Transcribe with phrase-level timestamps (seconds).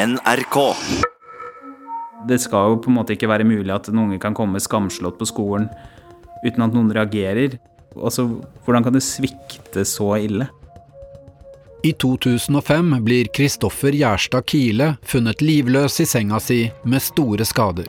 [0.00, 0.56] NRK.
[2.28, 5.18] Det skal jo på en måte ikke være mulig at en unge kan komme skamslått
[5.20, 5.66] på skolen
[6.44, 7.58] uten at noen reagerer.
[7.98, 8.26] Altså,
[8.64, 10.46] hvordan kan det svikte så ille?
[11.84, 17.88] I 2005 blir Kristoffer Gjerstad Kile funnet livløs i senga si med store skader.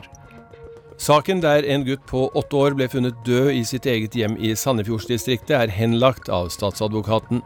[1.00, 4.52] Saken der en gutt på åtte år ble funnet død i sitt eget hjem i
[4.56, 7.40] Sandefjordsdistriktet, er henlagt av statsadvokaten.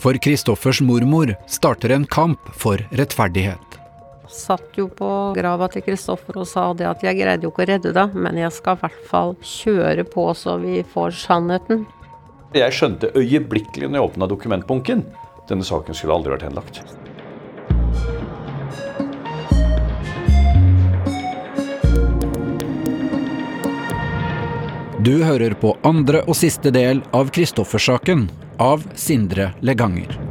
[0.00, 3.75] For Kristoffers mormor starter en kamp for rettferdighet.
[4.32, 7.68] Satt jo på grava til Kristoffer og sa det at jeg greide jo ikke å
[7.70, 11.86] redde deg, men jeg skal i hvert fall kjøre på så vi får sannheten.
[12.56, 15.04] Jeg skjønte øyeblikkelig når jeg åpna dokumentbunken
[15.46, 16.82] denne saken skulle aldri vært henlagt.
[25.06, 28.26] Du hører på andre og siste del av Kristoffer-saken
[28.58, 30.25] av Sindre Leganger.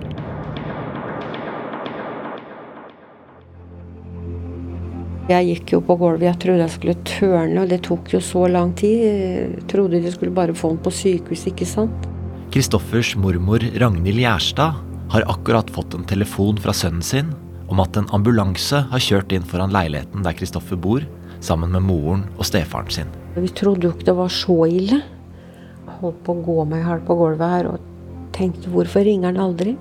[5.26, 8.44] Jeg gikk jo på gulvet, jeg trodde jeg skulle tørne, og det tok jo så
[8.46, 9.00] lang tid.
[9.02, 12.06] Jeg trodde de skulle bare få den på sykehus, ikke sant.
[12.54, 14.78] Kristoffers mormor Ragnhild Gjerstad
[15.10, 17.34] har akkurat fått en telefon fra sønnen sin
[17.74, 21.02] om at en ambulanse har kjørt inn foran leiligheten der Kristoffer bor,
[21.42, 23.10] sammen med moren og stefaren sin.
[23.34, 25.02] Vi trodde jo ikke det var så ille.
[26.04, 27.92] Holdt på å gå meg halvt på gulvet her og
[28.38, 29.74] tenkte hvorfor ringer han aldri?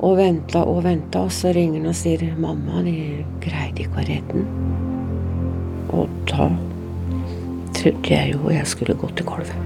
[0.00, 4.06] Og venta og venta, og så ringer han og sier 'mamma, de greide ikke å
[4.08, 4.48] redde den'.
[5.92, 6.48] Og da
[7.76, 9.56] trodde jeg jo jeg skulle gå til gulvet.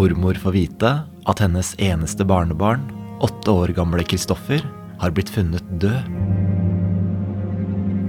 [0.00, 0.90] Mormor får vite
[1.28, 2.80] at hennes eneste barnebarn,
[3.20, 4.64] åtte år gamle Kristoffer,
[5.00, 6.39] har blitt funnet død.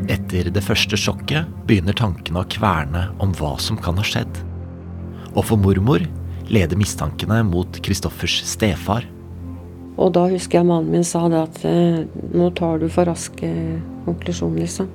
[0.09, 4.41] Etter det første sjokket begynner tankene å kverne om hva som kan ha skjedd.
[5.35, 6.05] Og for mormor
[6.52, 9.05] leder mistankene mot Kristoffers stefar.
[10.02, 12.02] Og da husker jeg mannen min sa det at eh,
[12.33, 14.88] nå tar du for raske konklusjoner, konklusjon, liksom.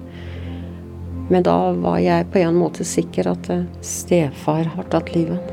[1.31, 5.53] Men da var jeg på en måte sikker at eh, stefar har tatt livet.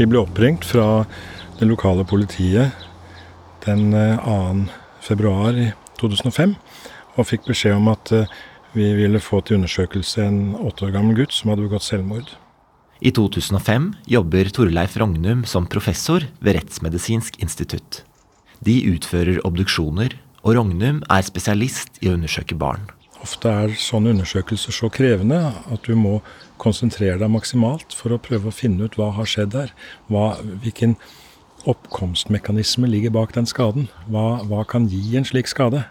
[0.00, 1.04] Vi ble oppringt fra
[1.58, 2.72] det lokale politiet
[3.66, 4.36] den 2.
[5.04, 5.66] februar i
[6.00, 6.54] 2005
[7.18, 8.30] og fikk beskjed om at eh,
[8.72, 12.32] vi ville få til undersøkelse en åtte år gammel gutt som hadde begått selvmord.
[13.04, 18.00] I 2005 jobber Torleif Rognum som professor ved Rettsmedisinsk institutt.
[18.64, 22.88] De utfører obduksjoner, og Rognum er spesialist i å undersøke barn.
[23.20, 26.22] Ofte er sånne undersøkelser så krevende at du må
[26.60, 29.72] konsentrere deg maksimalt for å prøve å finne ut hva har skjedd der.
[30.12, 30.96] Hva, hvilken
[31.68, 33.88] oppkomstmekanisme ligger bak den skaden.
[34.08, 35.84] Hva, hva kan gi en slik skade?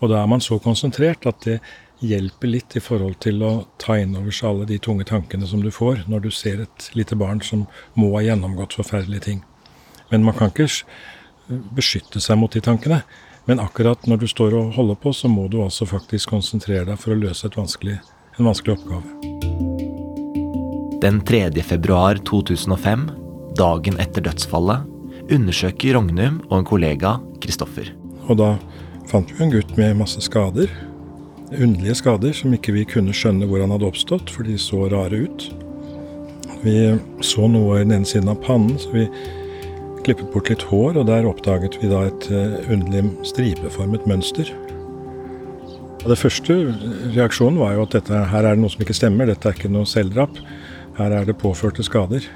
[0.00, 1.58] Og da er man så konsentrert at det
[2.04, 5.62] hjelper litt i forhold til å ta inn over seg alle de tunge tankene som
[5.64, 7.66] du får når du ser et lite barn som
[7.96, 9.44] må ha gjennomgått forferdelige ting.
[10.10, 10.68] Men man kan ikke
[11.76, 13.02] beskytte seg mot de tankene.
[13.44, 17.00] Men akkurat når du står og holder på, så må du altså faktisk konsentrere deg
[17.00, 18.00] for å løse vanskelig,
[18.38, 19.33] en vanskelig oppgave.
[21.04, 21.62] Den 3.
[21.62, 23.02] februar 2005,
[23.58, 24.86] dagen etter dødsfallet,
[25.36, 27.10] undersøker Rognum og en kollega,
[27.44, 27.90] Kristoffer.
[28.24, 28.46] Og da
[29.10, 30.72] fant vi en gutt med masse skader.
[31.50, 35.26] Underlige skader som ikke vi kunne skjønne hvor han hadde oppstått, for de så rare
[35.26, 35.46] ut.
[36.64, 36.78] Vi
[37.20, 39.04] så noe i den ene siden av pannen, så vi
[40.08, 44.56] klippet bort litt hår, og der oppdaget vi da et uh, underlig stripeformet mønster.
[46.00, 46.62] Og det første
[47.12, 49.76] reaksjonen var jo at dette, her er det noe som ikke stemmer, dette er ikke
[49.76, 50.40] noe selvdrap.
[50.94, 52.26] Her er det påførte skader.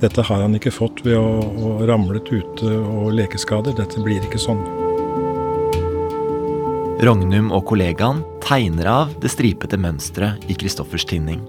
[0.00, 3.76] Dette har han ikke fått ved å, å ramlet ute og lekeskader.
[3.76, 4.62] Dette blir ikke sånn.
[7.02, 11.42] Rognum og kollegaen tegner av det stripete mønsteret i Kristoffers tinning.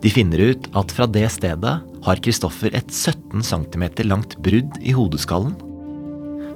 [0.00, 1.74] De finner ut at fra det stedet
[2.04, 5.56] har Kristoffer et 17 cm langt brudd i hodeskallen.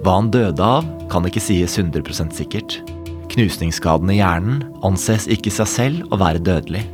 [0.05, 2.79] Hva han døde av, kan ikke sies 100 sikkert.
[3.33, 6.85] Knusningsskaden i hjernen anses ikke seg selv å være dødelig.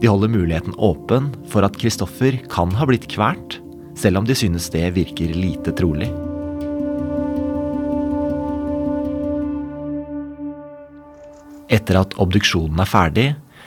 [0.00, 3.60] De holder muligheten åpen for at Kristoffer kan ha blitt kvalt,
[3.96, 6.10] selv om de synes det virker lite trolig.
[11.72, 13.26] Etter at obduksjonen er ferdig,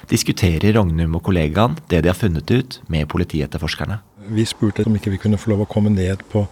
[0.09, 3.99] diskuterer Rognum og kollegaen det de har funnet ut med politietterforskerne.
[4.29, 6.45] Vi spurte om ikke vi kunne få lov å komme ned på,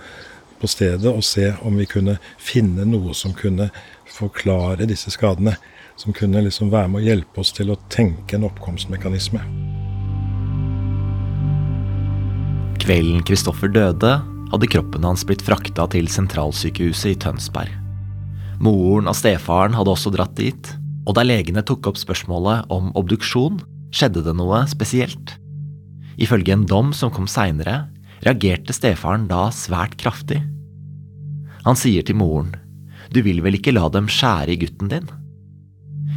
[0.57, 3.69] på stedet og se om vi kunne finne noe som kunne
[4.18, 5.56] forklare disse skadene.
[5.97, 9.66] Som kunne liksom være med å hjelpe oss til å tenke en oppkomstmekanisme.
[12.88, 14.13] Kvelden Kristoffer døde,
[14.48, 17.74] hadde kroppen hans blitt frakta til sentralsykehuset i Tønsberg.
[18.63, 20.69] Moren og stefaren hadde også dratt dit,
[21.04, 23.57] og da legene tok opp spørsmålet om obduksjon,
[23.92, 25.34] skjedde det noe spesielt.
[26.16, 27.89] Ifølge en dom som kom seinere,
[28.24, 30.39] reagerte stefaren da svært kraftig.
[31.68, 32.56] Han sier til moren,
[33.12, 35.12] du vil vel ikke la dem skjære i gutten din?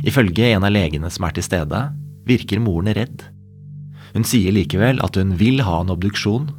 [0.06, 1.82] Ifølge en av legene som er til stede,
[2.30, 3.26] virker moren redd.
[4.14, 6.50] Hun sier likevel at hun vil ha en obduksjon,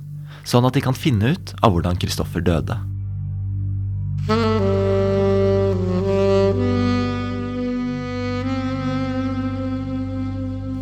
[0.48, 2.77] sånn at de kan finne ut av hvordan Kristoffer døde.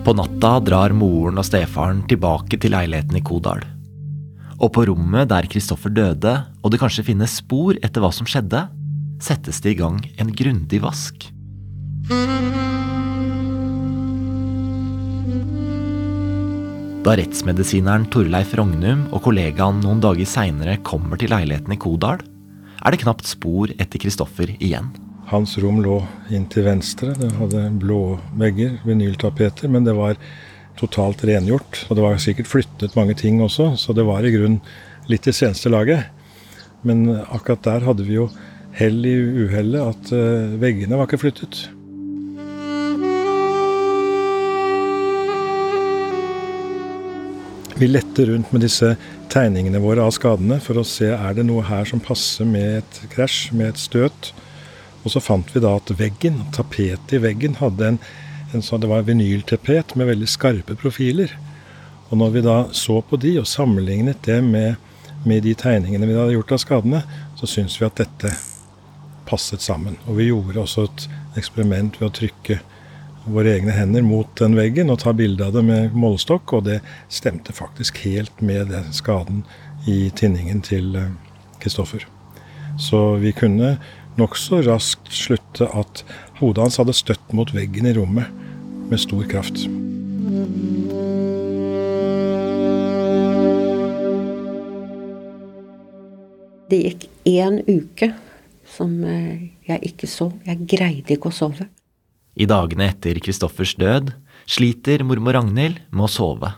[0.05, 3.61] På natta drar moren og stefaren tilbake til leiligheten i Kodal.
[4.59, 6.33] Og på rommet der Kristoffer døde,
[6.63, 8.65] og det kanskje finnes spor etter hva som skjedde,
[9.23, 11.29] settes det i gang en grundig vask.
[16.99, 22.91] Da rettsmedisineren Torleif Rognum og kollegaen noen dager seinere kommer til leiligheten i Kodal, er
[22.91, 24.89] det knapt spor etter Kristoffer igjen.
[25.31, 26.01] Hans rom lå
[26.35, 27.13] inn til venstre.
[27.15, 30.19] Det hadde blå vegger, vinyltapeter, men det var
[30.79, 31.85] totalt rengjort.
[31.87, 34.59] Og det var sikkert flyttet mange ting også, så det var i grunnen
[35.07, 36.11] litt i seneste laget.
[36.83, 38.27] Men akkurat der hadde vi jo
[38.75, 41.69] hell i uhellet at uh, veggene var ikke flyttet.
[47.79, 48.89] Vi lette rundt med disse
[49.31, 52.97] tegningene våre av skadene for å se er det noe her som passer med et
[53.13, 54.33] krasj, med et støt.
[55.05, 57.99] Og så fant vi da at veggen, tapetet i veggen, hadde en,
[58.51, 61.31] en sånn, det var vinyltapet med veldig skarpe profiler.
[62.09, 64.75] Og når vi da så på de og sammenlignet det med,
[65.23, 67.03] med de tegningene vi hadde gjort av skadene,
[67.39, 68.33] så syntes vi at dette
[69.29, 69.95] passet sammen.
[70.09, 71.07] Og vi gjorde også et
[71.39, 72.59] eksperiment ved å trykke
[73.33, 76.79] våre egne hender mot den veggen og ta bilde av det med målestokk, og det
[77.13, 79.43] stemte faktisk helt med den skaden
[79.89, 80.97] i tinningen til
[81.61, 82.05] Kristoffer.
[82.79, 83.77] Så vi kunne
[84.19, 86.03] nokså raskt slutte at
[86.39, 88.31] hodet hans hadde støtt mot veggen i rommet
[88.89, 89.67] med stor kraft.
[96.69, 98.11] Det gikk én uke
[98.69, 100.35] som jeg ikke sov.
[100.45, 101.65] Jeg greide ikke å sove.
[102.39, 104.13] I dagene etter Kristoffers død
[104.47, 106.53] sliter mormor Ragnhild med å sove.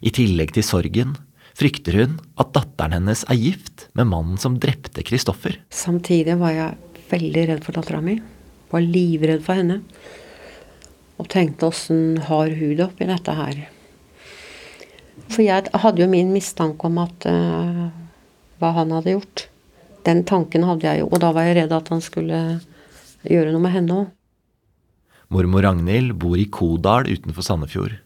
[0.00, 1.12] I tillegg til sorgen
[1.54, 5.58] frykter hun at datteren hennes er gift med mannen som drepte Kristoffer.
[5.68, 8.16] Samtidig var jeg veldig redd for dattera mi.
[8.72, 9.82] Var livredd for henne.
[11.20, 13.60] Og tenkte åssen har hun det oppi dette her?
[15.28, 17.86] For jeg hadde jo min mistanke om at uh,
[18.56, 19.46] hva han hadde gjort.
[20.08, 22.44] Den tanken hadde jeg jo, og da var jeg redd at han skulle
[23.28, 24.12] gjøre noe med henne òg.
[25.34, 27.96] Mormor Ragnhild bor i Kodal utenfor Sandefjord,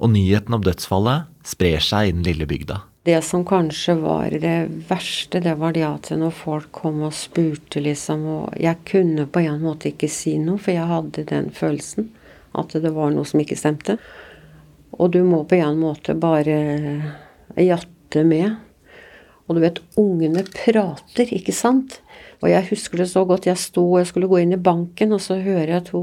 [0.00, 2.78] og nyheten om dødsfallet sprer seg i den lille bygda.
[3.04, 4.54] Det som kanskje var det
[4.88, 9.42] verste, det var det at når folk kom og spurte, liksom, og jeg kunne på
[9.44, 12.08] en måte ikke si noe, for jeg hadde den følelsen
[12.56, 13.98] at det var noe som ikke stemte.
[14.96, 16.56] Og du må på en måte bare
[17.60, 18.56] jatte med.
[19.46, 22.00] Og du vet, ungene prater, ikke sant?
[22.40, 23.48] Og jeg husker det så godt.
[23.50, 26.00] Jeg sto og jeg skulle gå inn i banken, og så hører jeg to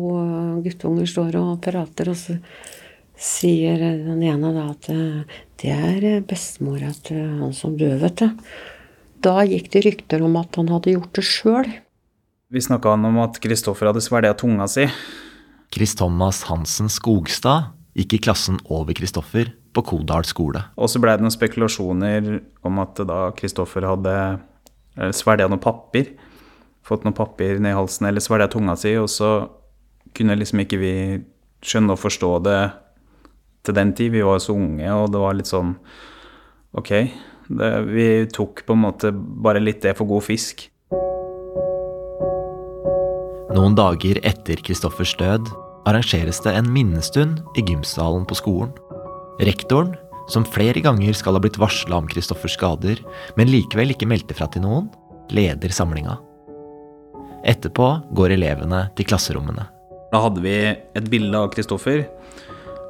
[0.66, 2.38] guttunger står og prater, og så
[3.18, 4.89] sier den ene da at
[5.57, 8.51] det er bestemora til han som døde, vet du.
[9.25, 11.72] Da gikk det rykter om at han hadde gjort det sjøl.
[12.53, 14.86] Vi snakka om at Kristoffer hadde svelga tunga si.
[15.74, 20.62] Chris Thomas Hansen Skogstad gikk i klassen over Kristoffer på Kodal skole.
[20.77, 22.29] Og så blei det noen spekulasjoner
[22.65, 24.13] om at da Kristoffer hadde
[25.17, 26.13] svelga noe papir
[26.88, 29.32] fått noe papir ned i halsen, eller svelga tunga si, og så
[30.17, 30.94] kunne liksom ikke vi
[31.65, 32.60] skjønne og forstå det
[33.67, 34.13] til den tid.
[34.15, 35.75] Vi var jo så unge, og det var litt sånn
[36.77, 36.91] Ok.
[37.48, 40.65] Det, vi tok på en måte bare litt det for god fisk.
[43.56, 45.48] Noen dager etter Kristoffers død
[45.88, 48.75] arrangeres det en minnestund i gymsalen på skolen.
[49.39, 49.96] Rektoren,
[50.29, 53.00] som flere ganger skal ha blitt varsla om Kristoffers skader,
[53.39, 54.91] men likevel ikke meldte fra til noen,
[55.34, 56.20] leder samlinga.
[57.46, 59.67] Etterpå går elevene til klasserommene.
[60.12, 62.06] Da hadde vi et bilde av Kristoffer,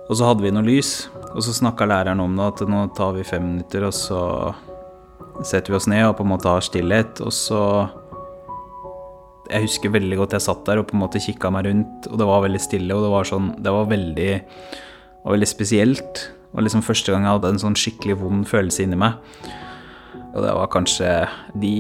[0.08, 1.10] og så hadde vi noe lys.
[1.34, 4.22] Og så snakka læreren om det, at nå tar vi fem minutter, og så
[5.46, 7.22] setter vi oss ned og på en måte har stillhet.
[7.22, 7.62] Og så
[9.48, 12.18] Jeg husker veldig godt jeg satt der og på en måte kikka meg rundt, og
[12.20, 14.32] det var veldig stille, og det var sånn Det var veldig,
[15.24, 16.24] var veldig spesielt.
[16.54, 19.16] Og liksom første gang jeg hadde en sånn skikkelig vond følelse inni meg.
[20.36, 21.12] Og det var kanskje
[21.62, 21.74] de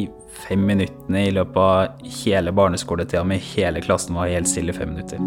[0.45, 3.39] fem minuttene i løpet av hele barneskoletida mi.
[3.55, 5.21] Hele klassen var helt stille i fem minutter.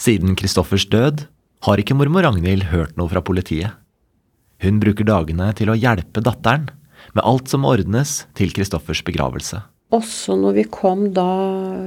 [0.00, 1.26] Siden Kristoffers død
[1.64, 3.72] har ikke mormor Ragnhild hørt noe fra politiet.
[4.62, 6.68] Hun bruker dagene til å hjelpe datteren
[7.14, 9.62] med alt som ordnes til Kristoffers begravelse.
[9.94, 11.28] Også når vi kom da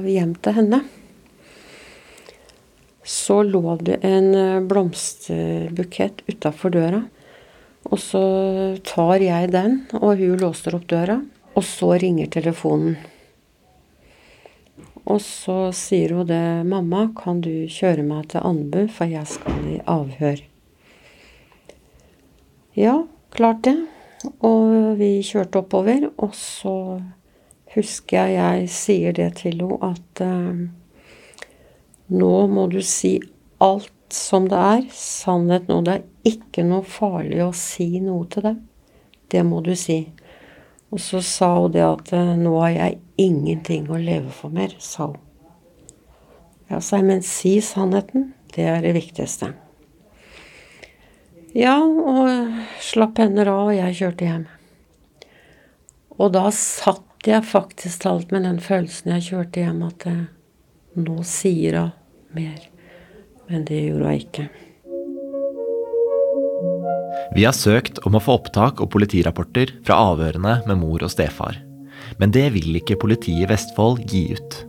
[0.06, 0.82] hjem til henne,
[3.08, 7.02] så lå det en eh, blomsterbukett utafor døra.
[7.88, 8.20] Og så
[8.84, 11.22] tar jeg den, og hun låser opp døra.
[11.56, 12.98] Og så ringer telefonen.
[15.08, 19.64] Og så sier hun det, 'Mamma, kan du kjøre meg til Anbu, for jeg skal
[19.64, 20.42] i avhør'.
[22.76, 23.78] Ja, klart det.
[24.44, 27.00] Og vi kjørte oppover, og så
[27.72, 30.68] husker jeg jeg sier det til henne at uh,
[32.08, 33.18] nå må du si
[33.60, 38.46] alt som det er, sannheten, og det er ikke noe farlig å si noe til
[38.48, 38.60] deg.
[39.28, 40.00] Det må du si.
[40.88, 44.72] Og så sa hun det at uh, nå har jeg ingenting å leve for mer,
[44.80, 45.18] sa hun.
[46.68, 48.32] Ja, sa jeg, men si sannheten.
[48.54, 49.52] Det er det viktigste.
[51.56, 54.46] Ja, og slapp hender av, og jeg kjørte hjem.
[56.18, 60.26] Og da satt jeg faktisk talt med den følelsen jeg kjørte hjem, at eh,
[60.98, 61.97] nå sier hun
[62.36, 62.58] mer.
[63.48, 64.48] Men det gjorde hun ikke.
[67.36, 71.58] Vi har søkt om å få opptak og politirapporter fra avhørene med mor og stefar.
[72.18, 74.62] Men det vil ikke politiet i Vestfold gi ut.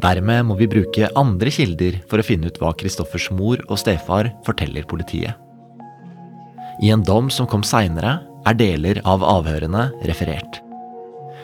[0.00, 4.30] Dermed må vi bruke andre kilder for å finne ut hva Kristoffers mor og stefar
[4.46, 5.36] forteller politiet.
[6.80, 10.62] I en dom som kom seinere, er deler av avhørene referert.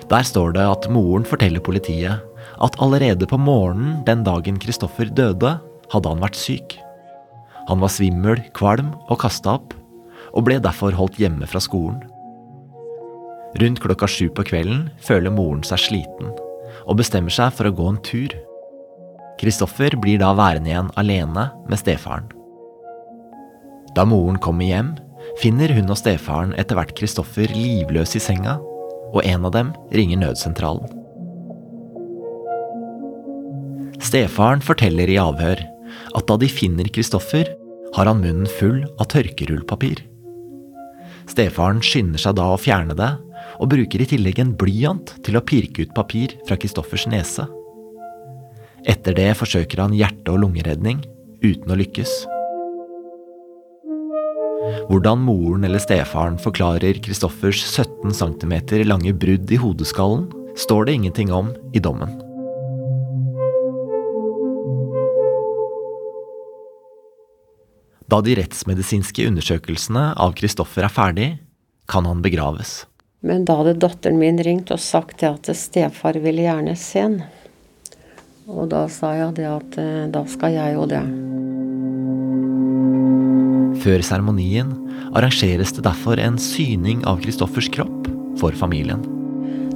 [0.09, 2.23] Der står det at moren forteller politiet
[2.63, 5.57] at allerede på morgenen den dagen Kristoffer døde,
[5.93, 6.77] hadde han vært syk.
[7.69, 9.75] Han var svimmel, kvalm og kasta opp,
[10.37, 12.03] og ble derfor holdt hjemme fra skolen.
[13.57, 16.33] Rundt klokka sju på kvelden føler moren seg sliten,
[16.85, 18.35] og bestemmer seg for å gå en tur.
[19.41, 22.29] Kristoffer blir da værende igjen alene med stefaren.
[23.97, 24.95] Da moren kommer hjem,
[25.41, 28.59] finner hun og stefaren etter hvert Kristoffer livløs i senga,
[29.15, 31.06] og en av dem ringer nødsentralen.
[34.07, 35.63] Stefaren forteller i avhør
[36.17, 37.49] at da de finner Kristoffer,
[37.97, 40.03] har han munnen full av tørkerullpapir.
[41.27, 43.09] Stefaren skynder seg da å fjerne det,
[43.59, 47.49] og bruker i tillegg en blyant til å pirke ut papir fra Kristoffers nese.
[48.87, 51.01] Etter det forsøker han hjerte- og lungeredning,
[51.43, 52.13] uten å lykkes.
[54.91, 58.55] Hvordan moren eller stefaren forklarer Kristoffers 17 cm
[58.87, 62.26] lange brudd i hodeskallen, står det ingenting om i dommen.
[68.07, 71.31] Da de rettsmedisinske undersøkelsene av Kristoffer er ferdig,
[71.91, 72.85] kan han begraves.
[73.27, 77.17] Men da hadde datteren min ringt og sagt det at stefar ville gjerne se han.
[78.47, 81.03] Og da sa jeg det at eh, da skal jeg jo det.
[83.83, 84.71] Før seremonien
[85.17, 88.07] arrangeres det derfor en syning av Kristoffers kropp
[88.39, 89.03] for familien.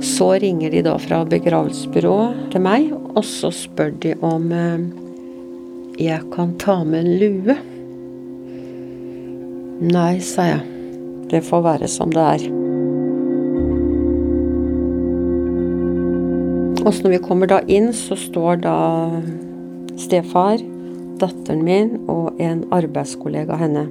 [0.06, 4.87] Så ringer de da fra begravelsesbyrået til meg, og så spør de om eh,
[5.99, 7.58] jeg kan ta med en lue.
[9.80, 10.64] Nei, sa jeg.
[11.32, 12.42] Det får være som det er.
[16.84, 18.75] Og så når vi kommer da inn, så står da
[19.96, 20.60] stefar,
[21.22, 23.84] datteren min og en arbeidskollega av henne.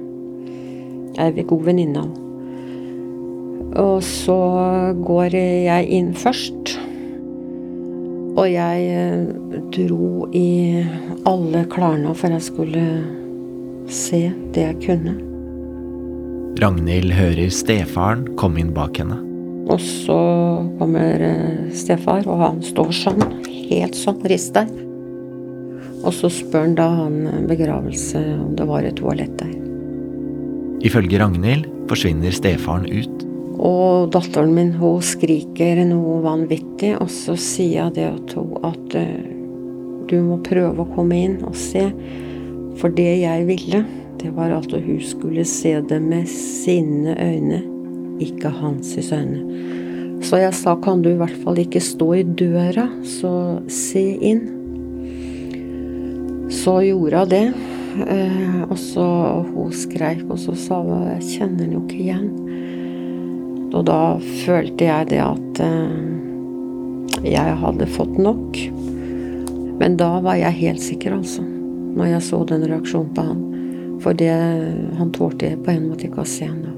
[1.16, 4.36] Jeg er god venninne av Og så
[4.94, 6.76] går jeg inn først.
[8.38, 9.26] Og jeg eh,
[9.74, 10.84] dro i
[11.26, 12.86] alle klærne for jeg skulle
[13.90, 14.22] se
[14.54, 15.29] det jeg kunne.
[16.60, 19.16] Ragnhild hører stefaren komme inn bak henne.
[19.70, 20.16] Og så
[20.76, 23.22] kommer eh, stefar, og han står sånn,
[23.70, 24.68] helt sånn, rist der.
[26.04, 29.54] Og så spør han da han eh, begravelse om det var et toalett der.
[30.84, 33.24] Ifølge Ragnhild forsvinner stefaren ut.
[33.56, 39.00] Og datteren min hun skriker noe vanvittig, og så sier jeg det til henne at
[39.00, 39.32] uh,
[40.12, 41.88] du må prøve å komme inn og se.
[42.80, 43.84] For det jeg ville,
[44.20, 47.62] det var at hun skulle se det med sine øyne,
[48.20, 49.44] ikke hans øyne.
[50.20, 53.32] Så jeg sa kan du i hvert fall ikke stå i døra, så
[53.72, 54.42] se inn.
[56.52, 57.46] Så gjorde hun det.
[57.90, 59.06] Eh, og så
[59.48, 62.28] hun skreik, og så sa hun jeg kjenner henne jo ikke igjen.
[63.70, 64.02] Og da
[64.44, 68.60] følte jeg det at eh, jeg hadde fått nok.
[69.80, 71.42] Men da var jeg helt sikker, altså.
[71.96, 73.46] Når jeg så den reaksjonen på han.
[74.00, 74.32] For det
[74.98, 76.76] han tålte på en måte ikke å se henne.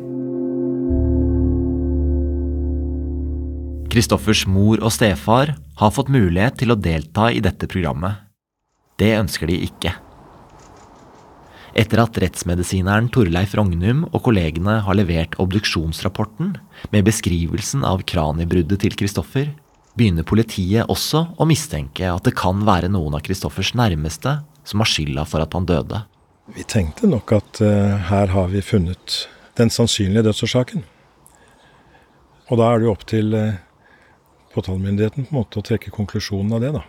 [3.92, 8.24] Kristoffers mor og stefar har fått mulighet til å delta i dette programmet.
[8.96, 9.92] Det ønsker de ikke.
[11.76, 16.54] Etter at rettsmedisineren Torleif Rognum og kollegene har levert obduksjonsrapporten
[16.92, 19.52] med beskrivelsen av kraniebruddet til Kristoffer,
[19.96, 24.38] begynner politiet også å mistenke at det kan være noen av Kristoffers nærmeste
[24.68, 26.04] som har skylda for at han døde.
[26.50, 30.82] Vi tenkte nok at uh, her har vi funnet den sannsynlige dødsårsaken.
[32.50, 33.60] Og da er det jo opp til uh,
[34.50, 36.82] påtalemyndigheten på en måte å trekke konklusjonen av det, da.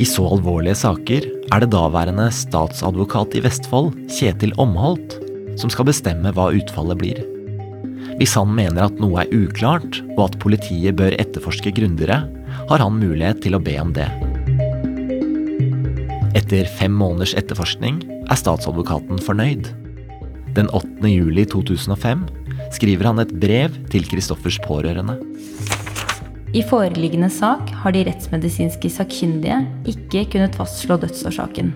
[0.00, 5.18] I så alvorlige saker er det daværende statsadvokat i Vestfold, Kjetil Omholt,
[5.60, 7.20] som skal bestemme hva utfallet blir.
[8.22, 12.22] Hvis han mener at noe er uklart, og at politiet bør etterforske grundigere,
[12.70, 14.08] har han mulighet til å be om det.
[16.30, 17.96] Etter fem måneders etterforskning
[18.30, 19.72] er statsadvokaten fornøyd.
[20.54, 21.08] Den 8.
[21.10, 22.22] juli 2005
[22.76, 25.16] skriver han et brev til Kristoffers pårørende.
[26.54, 29.58] I foreliggende sak har de rettsmedisinske sakkyndige
[29.90, 31.72] ikke kunnet fastslå dødsårsaken.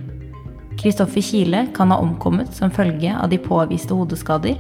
[0.79, 4.59] Kristoffer Kile kan ha omkommet som følge av de påviste hodeskader.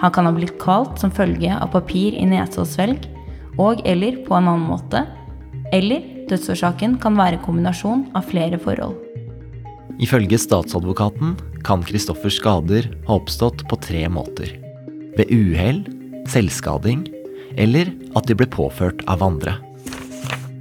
[0.00, 3.08] Han kan ha blitt kvalt som følge av papir i nese og svelg,
[3.60, 5.04] og eller på en annen måte.
[5.76, 9.05] Eller dødsårsaken kan være kombinasjon av flere forhold.
[10.02, 14.52] Ifølge statsadvokaten kan Kristoffers skader ha oppstått på tre måter.
[15.16, 15.84] Ved uhell,
[16.28, 17.06] selvskading
[17.56, 19.56] eller at de ble påført av andre.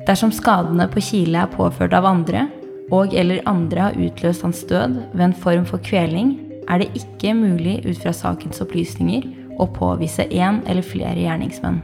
[0.06, 2.46] Dersom skadene på Kile er påført av andre,
[2.94, 6.36] og eller andre har utløst hans død ved en form for kveling,
[6.70, 9.26] er det ikke mulig ut fra sakens opplysninger
[9.62, 11.82] å påvise én eller flere gjerningsmenn.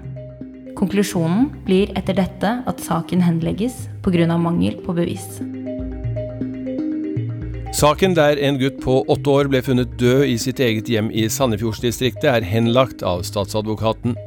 [0.77, 4.37] Konklusjonen blir etter dette at saken henlegges pga.
[4.37, 5.41] mangel på bevis.
[7.71, 11.23] Saken der en gutt på åtte år ble funnet død i sitt eget hjem i
[11.31, 14.17] Sandefjordsdistriktet, er henlagt av statsadvokaten.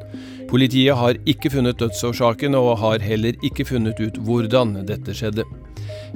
[0.48, 5.44] Politiet har ikke funnet dødsårsaken, og har heller ikke funnet ut hvordan dette skjedde.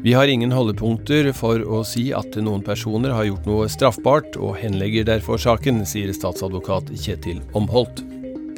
[0.00, 4.56] Vi har ingen holdepunkter for å si at noen personer har gjort noe straffbart, og
[4.62, 8.00] henlegger derfor saken, sier statsadvokat Kjetil Omholt.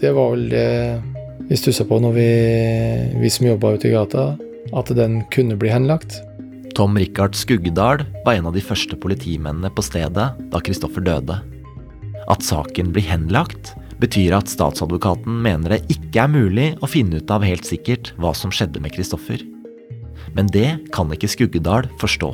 [0.00, 0.66] Det var vel det
[1.50, 2.30] vi stussa på når vi,
[3.18, 4.32] vi som jobba ute i gata,
[4.70, 6.20] at den kunne bli henlagt.
[6.80, 11.34] Tom Rikard Skuggedal var en av de første politimennene på stedet da Kristoffer døde.
[12.32, 17.34] At saken blir henlagt, betyr at statsadvokaten mener det ikke er mulig å finne ut
[17.36, 19.44] av helt sikkert hva som skjedde med Kristoffer.
[20.32, 22.32] Men det kan ikke Skuggedal forstå.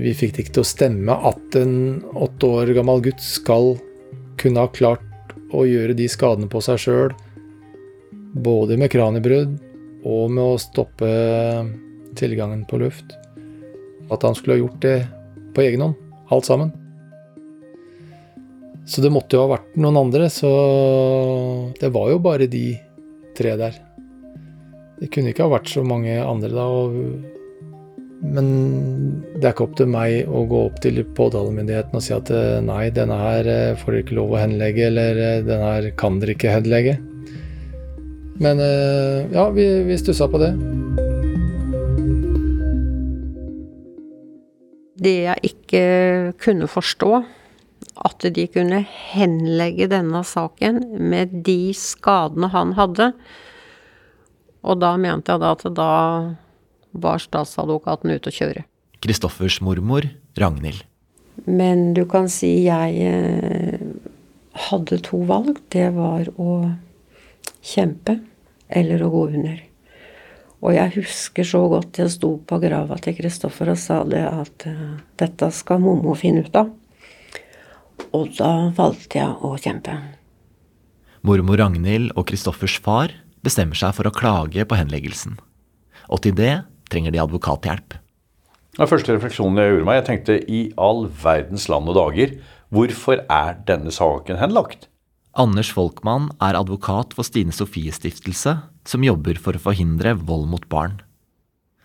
[0.00, 1.76] Vi fikk det ikke til å stemme at en
[2.16, 3.74] åtte år gammel gutt skal
[4.40, 7.18] kunne ha klart å gjøre de skadene på seg sjøl,
[8.32, 9.58] både med kraniebrudd
[10.08, 11.18] og med å stoppe
[12.16, 13.18] tilgangen på luft.
[14.10, 14.96] At han skulle ha gjort det
[15.54, 15.98] på egen hånd,
[16.32, 16.72] alt sammen.
[18.86, 20.50] Så det måtte jo ha vært noen andre, så
[21.78, 22.72] det var jo bare de
[23.38, 23.76] tre der.
[24.98, 26.66] Det kunne ikke ha vært så mange andre da.
[28.22, 28.48] men
[29.34, 32.60] det er ikke opp til meg å gå opp til påtalemyndigheten og si at eh,
[32.62, 36.20] nei, denne her eh, får dere ikke lov å henlegge, eller eh, denne her kan
[36.22, 36.98] dere ikke henlegge.
[38.42, 38.58] Men
[39.30, 40.54] ja, vi, vi stussa på det.
[45.02, 45.84] Det jeg ikke
[46.42, 47.22] kunne forstå,
[48.06, 48.80] at de kunne
[49.12, 50.80] henlegge denne saken
[51.12, 53.10] med de skadene han hadde.
[54.62, 55.90] Og da mente jeg da at da
[56.92, 58.64] var statsadvokaten ute å kjøre.
[59.02, 60.06] Kristoffers mormor,
[60.38, 60.84] Ragnhild.
[61.48, 63.80] Men du kan si jeg eh,
[64.68, 65.58] hadde to valg.
[65.72, 66.60] Det var å
[67.64, 68.20] kjempe
[68.68, 69.58] eller å gå under.
[70.62, 74.66] Og jeg husker så godt jeg sto på grava til Kristoffer og sa det at
[74.70, 76.70] uh, dette skal mommo finne ut av.
[78.14, 79.96] Og da valgte jeg å kjempe.
[81.26, 85.36] Mormor Ragnhild og Kristoffers far bestemmer seg for å klage på henleggelsen.
[86.10, 86.54] Og til det
[86.92, 87.98] trenger de advokathjelp.
[88.78, 92.38] Den første refleksjonen jeg gjorde meg, jeg tenkte i all verdens land og dager,
[92.72, 94.88] hvorfor er denne saken henlagt?
[95.32, 98.52] Anders Folkmann er advokat for Stine Sofies Stiftelse,
[98.84, 100.98] som jobber for å forhindre vold mot barn.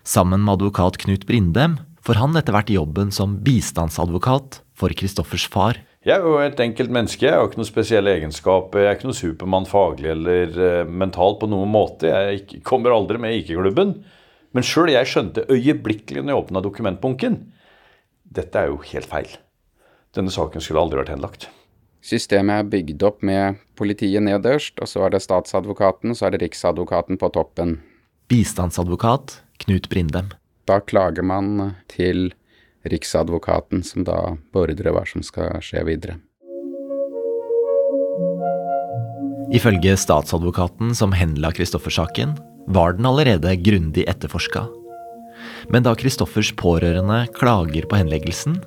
[0.04, 5.80] Sammen med advokat Knut Brindem får han etter hvert jobben som bistandsadvokat for Kristoffers far.
[6.04, 7.24] Jeg er jo et enkelt menneske.
[7.24, 8.84] Jeg har ikke noen spesielle egenskaper.
[8.84, 12.12] Jeg er ikke noen supermann faglig eller uh, mentalt på noen måte.
[12.12, 13.96] Jeg kommer aldri med i IK-klubben.
[14.52, 17.40] Men sjøl jeg skjønte øyeblikkelig når jeg åpna dokumentbunken
[18.28, 19.30] dette er jo helt feil.
[20.12, 21.48] Denne saken skulle aldri vært henlagt.
[22.04, 26.36] Systemet er bygd opp med politiet nederst, og så er det statsadvokaten, og så er
[26.36, 27.78] det riksadvokaten på toppen.
[28.30, 30.30] Bistandsadvokat Knut Brindem.
[30.68, 32.30] Da klager man til
[32.88, 36.18] Riksadvokaten, som da beordrer hva som skal skje videre.
[39.48, 42.36] Ifølge statsadvokaten som henla Kristoffer-saken,
[42.68, 44.66] var den allerede grundig etterforska.
[45.72, 48.58] Men da Kristoffers pårørende klager på henleggelsen,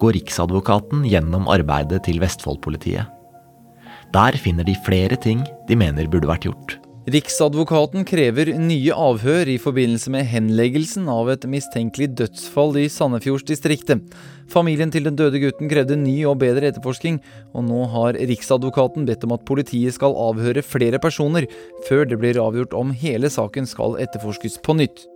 [0.00, 3.08] går Riksadvokaten gjennom arbeidet til Vestfold-politiet.
[4.10, 6.80] Der finner de flere ting de mener burde vært gjort.
[7.10, 14.02] Riksadvokaten krever nye avhør i forbindelse med henleggelsen av et mistenkelig dødsfall i Sandefjordsdistriktet.
[14.52, 17.16] Familien til den døde gutten krevde ny og bedre etterforsking,
[17.56, 21.48] og nå har Riksadvokaten bedt om at politiet skal avhøre flere personer,
[21.88, 25.06] før det blir avgjort om hele saken skal etterforskes på nytt.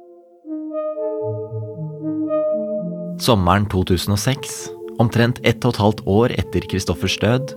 [3.23, 7.53] Sommeren 2006, omtrent ett og et halvt år etter Kristoffers død,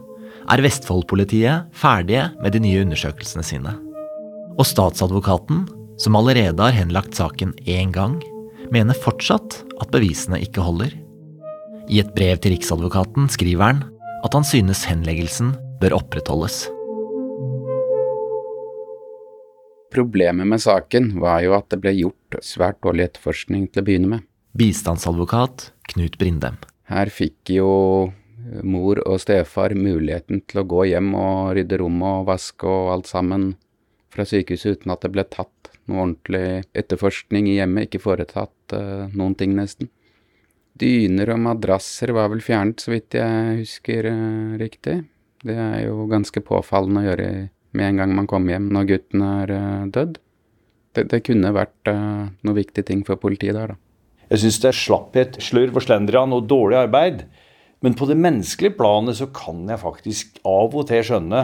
[0.53, 3.73] er Vestfold-politiet ferdige med de nye undersøkelsene sine.
[4.57, 5.65] Og statsadvokaten,
[5.97, 8.19] som allerede har henlagt saken én gang,
[8.69, 10.93] mener fortsatt at bevisene ikke holder.
[11.89, 13.83] I et brev til Riksadvokaten skriver han
[14.25, 16.67] at han synes henleggelsen bør opprettholdes.
[19.93, 24.17] Problemet med saken var jo at det ble gjort svært dårlig etterforskning til å begynne
[24.17, 24.27] med.
[24.57, 26.55] Bistandsadvokat Knut Brindem.
[26.89, 27.67] Her fikk jo
[28.65, 33.11] mor og stefar muligheten til å gå hjem og rydde rommet og vaske og alt
[33.11, 33.51] sammen
[34.13, 37.85] fra sykehuset uten at det ble tatt noe ordentlig etterforskning i hjemmet.
[37.85, 39.91] Ikke foretatt uh, noen ting, nesten.
[40.77, 45.03] Dyner og madrasser var vel fjernet, så vidt jeg husker uh, riktig.
[45.45, 47.31] Det er jo ganske påfallende å gjøre
[47.77, 50.17] med en gang man kommer hjem når gutten er uh, dødd.
[50.97, 53.81] Det, det, kunne vært noe viktig ting for politiet der, da.
[54.27, 57.23] Jeg syns det er slapphet, slurv og slendrian og dårlig arbeid.
[57.85, 61.43] Men på det menneskelige planet så kan jeg faktisk av og til skjønne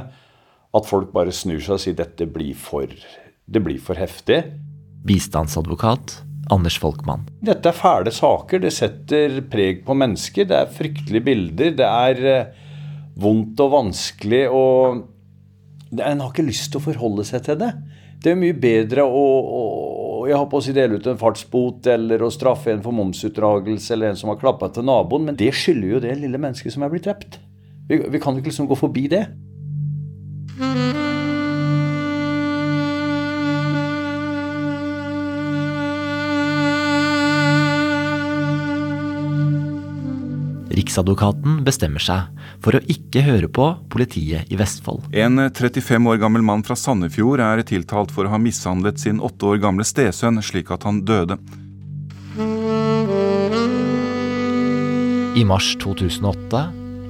[0.74, 4.42] at folk bare snur seg og sier dette blir for, det blir for heftig.
[5.06, 6.18] Bistandsadvokat
[6.52, 7.28] Anders Folkmann.
[7.46, 8.64] Dette er fæle saker.
[8.66, 10.48] Det setter preg på mennesker.
[10.50, 11.76] Det er fryktelige bilder.
[11.78, 12.62] Det er eh,
[13.20, 15.10] vondt og vanskelig og
[15.94, 17.68] En har ikke lyst til å forholde seg til det.
[18.24, 19.64] Det er mye bedre å, å
[20.30, 23.96] jeg har på å si dele ut en fartsbot eller å straffe en for momsutdragelse
[23.96, 26.86] eller en som har klappa til naboen, men det skylder jo det lille mennesket som
[26.86, 27.40] er blitt drept.
[27.90, 29.26] Vi, vi kan ikke liksom gå forbi det.
[40.94, 42.28] Riksadvokaten bestemmer seg
[42.62, 45.08] for å ikke høre på politiet i Vestfold.
[45.10, 49.48] En 35 år gammel mann fra Sandefjord er tiltalt for å ha mishandlet sin åtte
[49.50, 51.40] år gamle stesønn slik at han døde.
[55.34, 56.62] I mars 2008,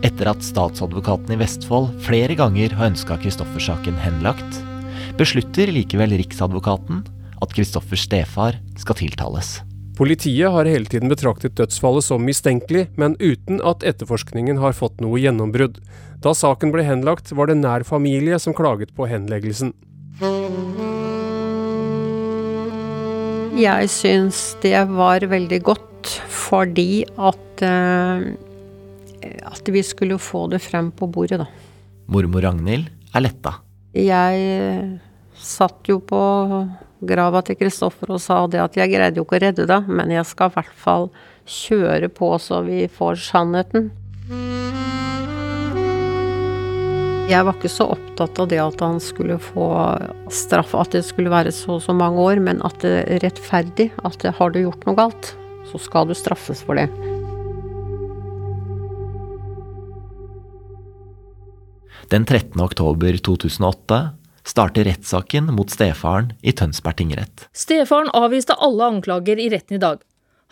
[0.07, 4.63] etter at statsadvokaten i Vestfold flere ganger har ønska Kristoffer-saken henlagt,
[5.19, 7.03] beslutter likevel Riksadvokaten
[7.43, 9.57] at Kristoffers stefar skal tiltales.
[9.93, 15.19] Politiet har hele tiden betraktet dødsfallet som mistenkelig, men uten at etterforskningen har fått noe
[15.21, 15.77] gjennombrudd.
[16.23, 19.75] Da saken ble henlagt, var det nær familie som klaget på henleggelsen.
[23.53, 28.25] Jeg syns det var veldig godt fordi at uh,
[29.23, 31.47] at vi skulle få det frem på bordet, da.
[32.11, 33.57] Mormor Ragnhild er letta.
[33.95, 34.99] Jeg
[35.37, 36.19] satt jo på
[37.07, 40.13] grava til Kristoffer og sa det at jeg greide jo ikke å redde deg, men
[40.13, 41.09] jeg skal i hvert fall
[41.49, 43.91] kjøre på så vi får sannheten.
[47.31, 49.67] Jeg var ikke så opptatt av det at han skulle få
[50.33, 53.89] straff, at det skulle være så og så mange år, men at det er rettferdig.
[54.03, 55.31] At har du gjort noe galt,
[55.71, 56.89] så skal du straffes for det.
[62.11, 62.59] Den 13.
[62.61, 64.01] oktober 2008
[64.43, 67.47] starter rettssaken mot stefaren i Tønsberg tingrett.
[67.53, 70.01] Stefaren avviste alle anklager i retten i dag.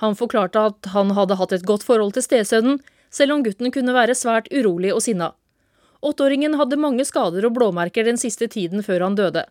[0.02, 2.80] Han forklarte at han hadde hatt et godt forhold til stesønnen,
[3.12, 5.34] selv om gutten kunne være svært urolig og sinna.
[6.02, 9.46] Åtteåringen hadde mange skader og blåmerker den siste tiden før han døde.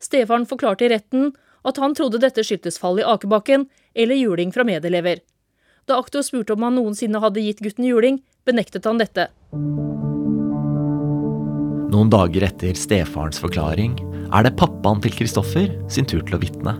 [0.00, 1.34] Stefaren forklarte i retten
[1.68, 5.20] at han trodde dette skyldtes fall i akebakken eller juling fra medelever.
[5.84, 9.28] Da aktor spurte om han noensinne hadde gitt gutten juling, benektet han dette.
[11.90, 13.96] Noen dager etter stefarens forklaring
[14.30, 16.76] er det pappaen til Kristoffer sin tur til å vitne.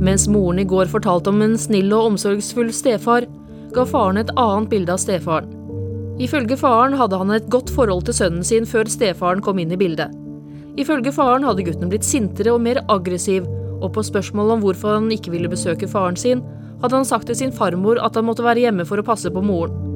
[0.00, 3.26] Mens moren i går fortalte om en snill og omsorgsfull stefar,
[3.76, 5.50] ga faren et annet bilde av stefaren.
[6.18, 9.78] Ifølge faren hadde han et godt forhold til sønnen sin før stefaren kom inn i
[9.78, 10.14] bildet.
[10.80, 13.46] Ifølge faren hadde gutten blitt sintere og mer aggressiv,
[13.78, 16.40] og på spørsmål om hvorfor han ikke ville besøke faren sin,
[16.80, 19.44] hadde han sagt til sin farmor at han måtte være hjemme for å passe på
[19.44, 19.87] moren.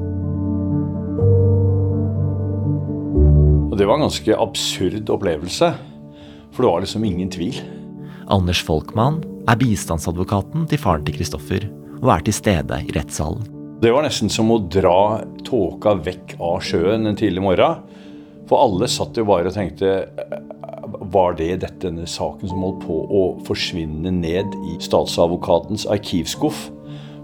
[3.73, 5.71] Og det var en ganske absurd opplevelse.
[6.53, 7.57] For det var liksom ingen tvil.
[8.29, 11.65] Anders Folkmann er bistandsadvokaten til faren til Kristoffer,
[12.03, 13.47] og er til stede i rettssalen.
[13.81, 17.81] Det var nesten som å dra tåka vekk av sjøen en tidlig morgen.
[18.51, 20.05] For alle satt jo bare og tenkte
[21.13, 26.67] Var det dette, denne saken som holdt på å forsvinne ned i statsadvokatens arkivskuff?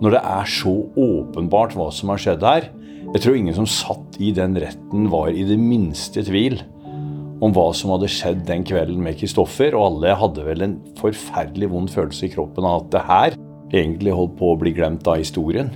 [0.00, 2.70] Når det er så åpenbart hva som har skjedd her.
[3.08, 6.58] Jeg tror ingen som satt i den retten var i det minste tvil
[7.40, 11.70] om hva som hadde skjedd den kvelden med Kristoffer, og alle hadde vel en forferdelig
[11.72, 13.38] vond følelse i kroppen av at det her
[13.72, 15.72] egentlig holdt på å bli glemt av historien.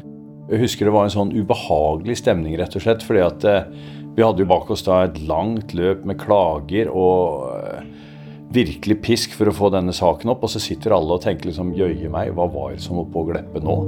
[0.50, 3.68] Jeg husker det var en sånn ubehagelig stemning, rett og slett, fordi at eh,
[4.12, 7.86] vi hadde jo bak oss da et langt løp med klager og eh,
[8.52, 11.72] virkelig pisk for å få denne saken opp, og så sitter alle og tenker liksom
[11.78, 13.78] jøye meg, hva var det som var på å glippe nå?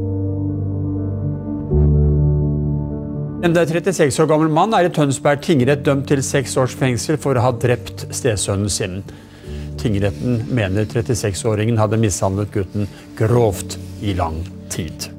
[3.45, 7.37] En 36 år gammel mann er i Tønsberg tingrett dømt til seks års fengsel for
[7.37, 9.03] å ha drept stesønnen sin.
[9.77, 14.39] Tingretten mener 36-åringen hadde mishandlet gutten grovt i lang
[14.73, 15.11] tid.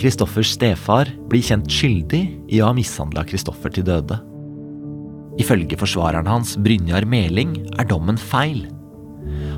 [0.00, 4.16] Kristoffers stefar blir kjent skyldig i å ha mishandla Kristoffer til døde.
[5.38, 8.64] Ifølge forsvareren hans, Brynjar Meling, er dommen feil.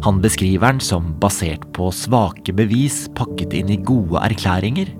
[0.03, 4.90] Han beskriver den som basert på svake bevis pakket inn i gode erklæringer,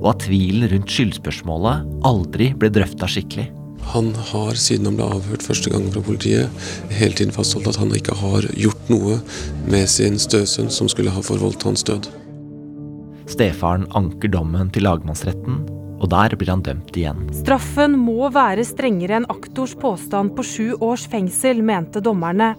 [0.00, 3.48] og at tvilen rundt skyldspørsmålet aldri ble drøfta skikkelig.
[3.94, 7.94] Han har, siden han ble avhørt første gang fra politiet, hele tiden fastholdt at han
[7.96, 9.16] ikke har gjort noe
[9.70, 12.10] med sin støsønn som skulle ha forvoldt hans død.
[13.28, 15.62] Stefaren anker dommen til lagmannsretten,
[15.98, 17.26] og der blir han dømt igjen.
[17.34, 22.54] Straffen må være strengere enn aktors påstand på sju års fengsel, mente dommerne,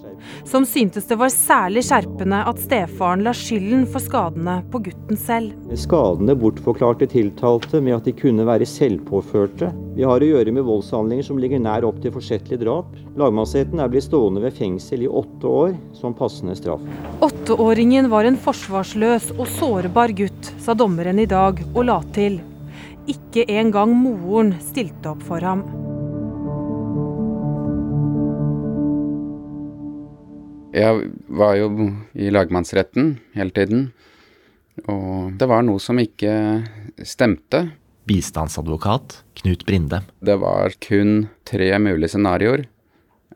[0.48, 5.56] som syntes det var særlig skjerpende at stefaren la skylden for skadene på gutten selv.
[5.80, 9.72] Skadene bortforklarte tiltalte med at de kunne være selvpåførte.
[9.96, 12.92] Vi har å gjøre med voldshandlinger som ligger nær opp til forsettlig drap.
[13.20, 16.84] Lagmannsretten er blitt stående ved fengsel i åtte år som passende straff.
[17.26, 22.40] Åtteåringen var en forsvarsløs og sårbar gutt, sa dommeren i dag, og la til.
[23.10, 25.64] Ikke engang moren stilte opp for ham.
[30.70, 31.70] Jeg var jo
[32.14, 33.88] i lagmannsretten hele tiden,
[34.86, 36.34] og det var noe som ikke
[37.02, 37.64] stemte.
[38.10, 40.04] Bistandsadvokat Knut Brinde.
[40.22, 42.68] Det var kun tre mulige scenarioer.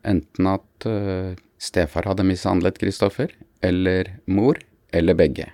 [0.05, 3.33] Enten at uh, stefar hadde mishandlet Kristoffer,
[3.63, 4.59] eller mor,
[4.93, 5.49] eller begge.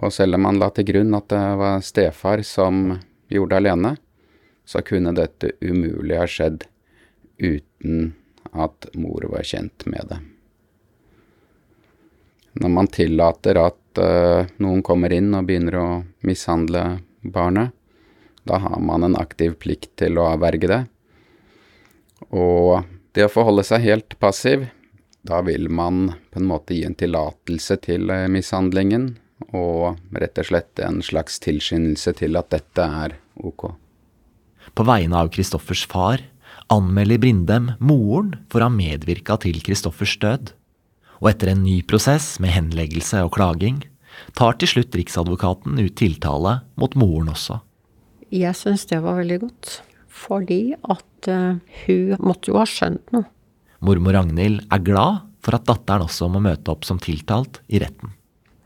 [0.00, 2.96] Og selv om man la til grunn at det var stefar som
[3.30, 3.94] gjorde det alene,
[4.64, 6.64] så kunne dette umulig ha skjedd
[7.38, 8.14] uten
[8.52, 10.20] at mor var kjent med det.
[12.62, 15.88] Når man tillater at uh, noen kommer inn og begynner å
[16.26, 16.84] mishandle
[17.20, 17.74] barnet,
[18.44, 20.82] da har man en aktiv plikt til å avverge det.
[22.30, 22.84] Og
[23.16, 24.68] det å forholde seg helt passiv,
[25.24, 29.14] da vil man på en måte gi en tillatelse til uh, mishandlingen,
[29.54, 33.72] og rett og slett en slags tilskyndelse til at dette er ok.
[34.74, 36.22] På vegne av Kristoffers far
[36.72, 40.54] anmelder Brindem moren for å ha medvirka til Kristoffers død.
[41.22, 43.82] Og etter en ny prosess med henleggelse og klaging,
[44.38, 47.60] tar til slutt Riksadvokaten ut tiltale mot moren også.
[48.34, 49.76] Jeg syns det var veldig godt,
[50.10, 53.28] fordi at uh, hun måtte jo ha skjønt noe.
[53.84, 58.14] Mormor Ragnhild er glad for at datteren også må møte opp som tiltalt i retten.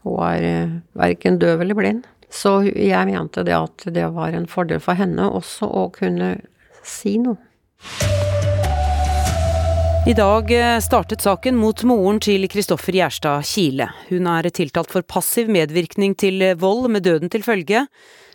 [0.09, 2.07] Hun er uh, verken døv eller blind.
[2.29, 6.35] Så jeg mente det at det var en fordel for henne også å kunne
[6.85, 7.39] si noe.
[10.09, 13.91] I dag eh, startet saken mot moren til Kristoffer Gjerstad Kile.
[14.09, 17.83] Hun er tiltalt for passiv medvirkning til eh, vold med døden til følge.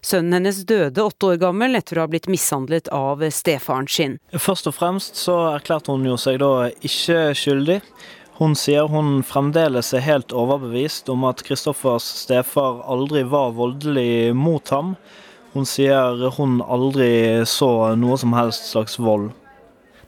[0.05, 4.19] Sønnen hennes døde åtte år gammel etter å ha blitt mishandlet av stefaren sin.
[4.35, 7.79] Først og fremst så erklærte hun jo seg da ikke skyldig.
[8.39, 14.73] Hun sier hun fremdeles er helt overbevist om at Kristoffers stefar aldri var voldelig mot
[14.73, 14.95] ham.
[15.53, 19.29] Hun sier hun aldri så noe som helst slags vold.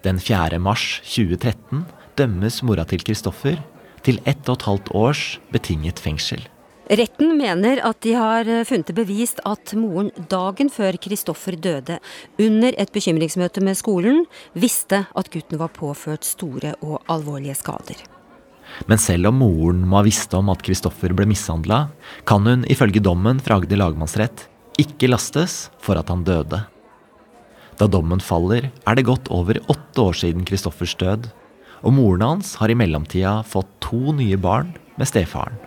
[0.02, 0.58] Den 4.
[0.58, 1.86] mars 2013
[2.18, 3.62] dømmes mora til Kristoffer
[4.06, 6.42] til ett og et halvt års betinget fengsel.
[6.86, 11.98] Retten mener at de har funnet bevist at moren dagen før Kristoffer døde,
[12.38, 18.15] under et bekymringsmøte med skolen, visste at gutten var påført store og alvorlige skader.
[18.90, 21.88] Men selv om moren må ha visst om at Kristoffer ble mishandla,
[22.28, 24.48] kan hun ifølge dommen fra Agder lagmannsrett
[24.82, 26.66] ikke lastes for at han døde.
[27.80, 31.30] Da dommen faller, er det gått over åtte år siden Kristoffers død,
[31.86, 35.58] og moren hans har i mellomtida fått to nye barn med stefaren.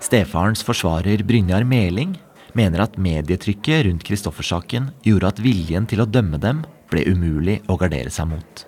[0.00, 2.16] Stefarens forsvarer Brynjar Meling
[2.56, 7.76] mener at medietrykket rundt Kristoffer-saken gjorde at viljen til å dømme dem ble umulig å
[7.78, 8.64] gardere seg mot.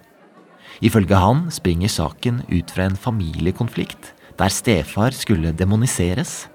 [0.83, 6.49] Ifølge han springer saken ut fra en familiekonflikt der stefar skulle demoniseres.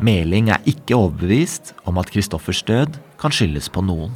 [0.00, 4.12] Meling er ikke overbevist om at Kristoffers død kan skyldes på noen.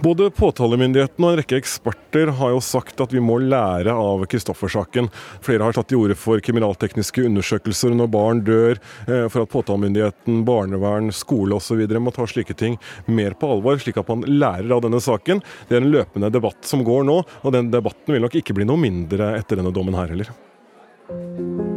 [0.00, 5.10] Både påtalemyndigheten og en rekke eksperter har jo sagt at vi må lære av Kristoffer-saken.
[5.44, 10.40] Flere har tatt til orde for kriminaltekniske undersøkelser når barn dør, eh, for at påtalemyndigheten,
[10.48, 11.84] barnevern, skole osv.
[12.00, 15.42] må ta slike ting mer på alvor, slik at man lærer av denne saken.
[15.68, 18.64] Det er en løpende debatt som går nå, og den debatten vil nok ikke bli
[18.64, 21.69] noe mindre etter denne dommen her heller.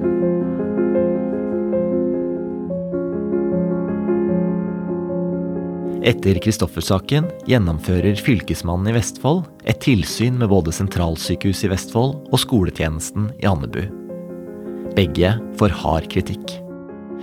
[6.03, 13.29] Etter Kristoffer-saken gjennomfører Fylkesmannen i Vestfold et tilsyn med både sentralsykehuset i Vestfold og skoletjenesten
[13.39, 13.85] i Andebu.
[14.97, 16.57] Begge får hard kritikk.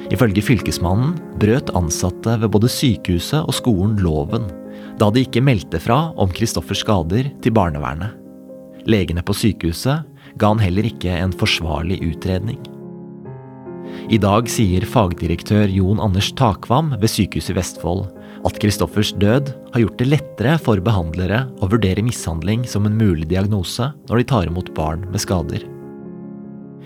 [0.09, 1.12] Ifølge Fylkesmannen
[1.43, 4.49] brøt ansatte ved både sykehuset og skolen loven,
[4.97, 8.16] da de ikke meldte fra om Kristoffers skader til barnevernet.
[8.88, 10.09] Legene på sykehuset
[10.40, 12.62] ga han heller ikke en forsvarlig utredning.
[14.11, 18.07] I dag sier fagdirektør Jon Anders Takvam ved Sykehuset i Vestfold
[18.46, 23.29] at Kristoffers død har gjort det lettere for behandlere å vurdere mishandling som en mulig
[23.31, 25.66] diagnose når de tar imot barn med skader.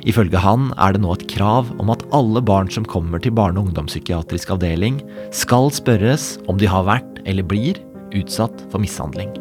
[0.04, 3.60] Ifølge han er det nå et krav om at alle barn som kommer til barne-
[3.60, 5.00] og ungdomspsykiatrisk avdeling,
[5.32, 7.80] skal spørres om de har vært eller blir
[8.14, 9.32] utsatt for mishandling.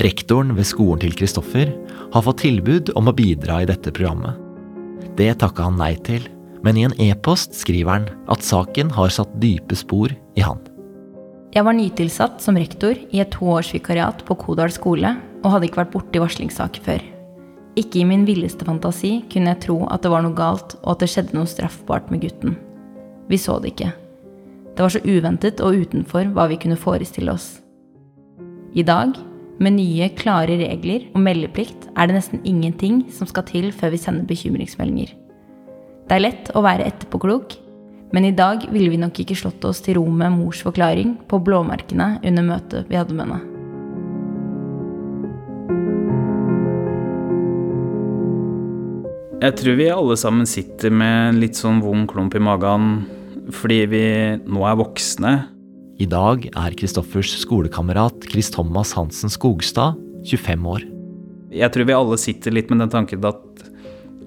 [0.00, 1.68] Rektoren ved skolen til Kristoffer
[2.14, 4.40] har fått tilbud om å bidra i dette programmet.
[5.14, 6.24] Det takka han nei til,
[6.64, 10.60] men i en e-post skriver han at saken har satt dype spor i han.
[11.54, 15.12] Jeg var nytilsatt som rektor i et toårsvikariat på Kodal skole
[15.44, 17.04] og hadde ikke vært borti varslingssaker før.
[17.78, 21.04] Ikke i min villeste fantasi kunne jeg tro at det var noe galt og at
[21.04, 22.56] det skjedde noe straffbart med gutten.
[23.30, 23.92] Vi så det ikke.
[24.74, 27.60] Det var så uventet og utenfor hva vi kunne forestille oss.
[28.74, 29.14] I dag,
[29.62, 34.02] med nye, klare regler og meldeplikt, er det nesten ingenting som skal til før vi
[34.02, 35.14] sender bekymringsmeldinger.
[36.04, 37.54] Det er lett å være etterpåklok,
[38.12, 41.38] men i dag ville vi nok ikke slått oss til ro med mors forklaring på
[41.40, 43.40] blåmerkene under møtet vi hadde med henne.
[49.44, 52.92] Jeg tror vi alle sammen sitter med en litt sånn vond klump i magen
[53.52, 54.04] fordi vi
[54.44, 55.32] nå er voksne.
[56.00, 59.96] I dag er Kristoffers skolekamerat Chris Thomas Hansen Skogstad
[60.28, 60.84] 25 år.
[61.54, 63.53] Jeg tror vi alle sitter litt med den tanken at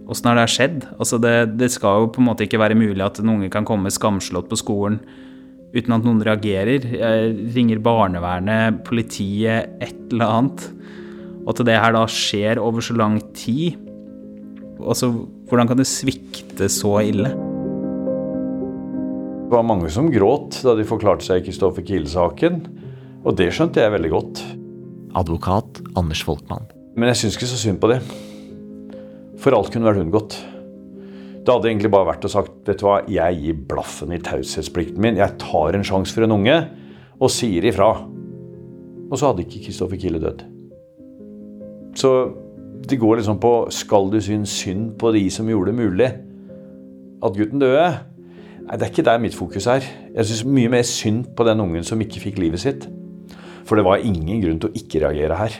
[0.08, 0.86] åssen har det skjedd?
[0.98, 3.68] Altså det, det, skal jo på en måte ikke være mulig at en unge kan
[3.68, 5.02] komme skamslått på skolen
[5.76, 6.86] uten at noen reagerer.
[6.96, 10.64] Jeg ringer barnevernet, politiet, et eller annet.
[11.44, 13.78] Og at det her da skjer over så lang tid.
[14.80, 15.12] Altså,
[15.50, 17.34] hvordan kan det svikte så ille?
[19.48, 22.64] Det var mange som gråt da de forklarte seg Kristoffer Kiel-saken.
[23.28, 24.42] Og det skjønte jeg veldig godt.
[25.20, 26.68] Advokat Anders Folkmann.
[26.98, 28.02] Men jeg syns ikke så synd på det.
[29.42, 30.38] For alt kunne vært unngått.
[31.48, 35.00] Det hadde egentlig bare vært å sagt vet du hva, jeg gir blaffen i taushetsplikten
[35.04, 35.20] min.
[35.20, 36.58] Jeg tar en sjanse for en unge
[37.18, 37.94] og sier ifra.
[39.08, 40.44] Og så hadde ikke Kristoffer Kille dødd.
[41.98, 42.12] Så
[42.88, 46.10] det går liksom på skal du synes synd på de som gjorde det mulig
[47.24, 47.88] at gutten døde?
[48.68, 49.86] Nei, Det er ikke der mitt fokus er.
[50.16, 52.90] Jeg syns mye mer synd på den ungen som ikke fikk livet sitt.
[53.64, 55.56] For det var ingen grunn til å ikke reagere her.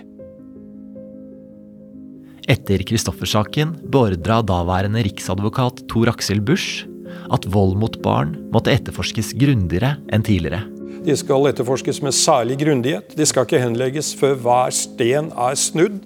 [2.48, 6.86] Etter Kristoffer-saken beordra daværende riksadvokat Tor Aksel Busch
[7.34, 10.62] at vold mot barn måtte etterforskes grundigere enn tidligere.
[11.04, 13.12] De skal etterforskes med særlig grundighet.
[13.20, 16.00] De skal ikke henlegges før hver sten er snudd.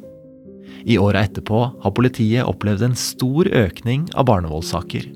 [0.82, 5.12] I åra etterpå har politiet opplevd en stor økning av barnevoldssaker.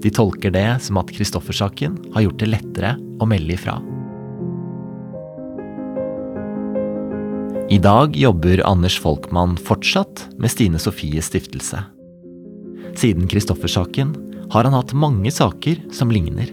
[0.00, 3.76] De tolker det som at Kristoffer-saken har gjort det lettere å melde ifra.
[7.68, 11.82] I dag jobber Anders Folkmann fortsatt med Stine Sofies stiftelse.
[12.96, 14.14] Siden Kristoffer-saken
[14.54, 16.48] har han hatt mange saker som ligner.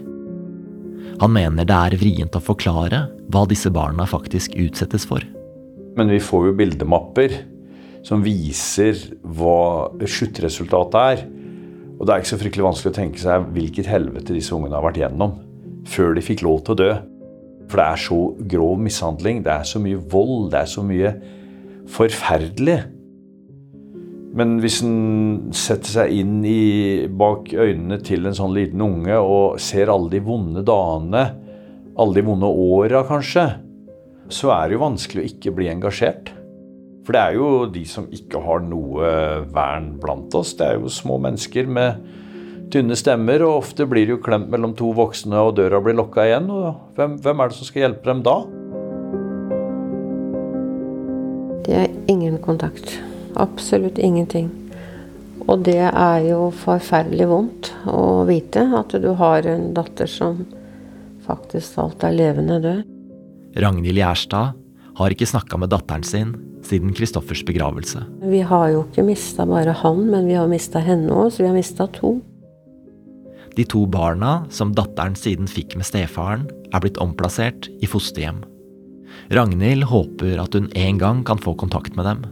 [1.22, 5.24] Han mener det er vrient å forklare hva disse barna faktisk utsettes for.
[5.96, 7.40] Men vi får jo bildemapper
[8.04, 11.26] som viser hva sluttresultatet er.
[11.96, 14.84] Og det er ikke så fryktelig vanskelig å tenke seg hvilket helvete disse ungene har
[14.84, 15.40] vært gjennom
[15.88, 16.94] før de fikk lov til å dø.
[17.70, 18.20] For det er så
[18.56, 21.16] grov mishandling, det er så mye vold, det er så mye
[21.92, 22.78] forferdelig.
[24.36, 29.62] Men hvis en setter seg inn i, bak øynene til en sånn liten unge og
[29.64, 31.24] ser alle de vonde dagene,
[31.96, 33.46] alle de vonde åra kanskje,
[34.28, 36.34] så er det jo vanskelig å ikke bli engasjert.
[37.06, 39.10] For det er jo de som ikke har noe
[39.54, 40.56] vern blant oss.
[40.58, 42.02] Det er jo små mennesker med
[42.74, 46.26] tynne stemmer, og ofte blir de jo klemt mellom to voksne, og døra blir lukka
[46.28, 46.50] igjen.
[46.52, 48.38] Og hvem, hvem er det som skal hjelpe dem da?
[51.66, 52.98] Det er ingen kontakt.
[53.36, 54.52] Absolutt ingenting.
[55.46, 60.46] Og det er jo forferdelig vondt å vite at du har en datter som
[61.26, 62.84] faktisk alt er levende død.
[63.62, 64.56] Ragnhild Gjerstad
[64.96, 66.34] har ikke snakka med datteren sin
[66.66, 68.02] siden Kristoffers begravelse.
[68.26, 71.50] Vi har jo ikke mista bare han, men vi har mista henne òg, så vi
[71.50, 72.18] har mista to.
[73.56, 78.42] De to barna som datteren siden fikk med stefaren, er blitt omplassert i fosterhjem.
[79.32, 82.26] Ragnhild håper at hun en gang kan få kontakt med dem.